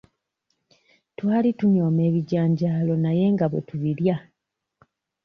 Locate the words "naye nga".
3.03-3.45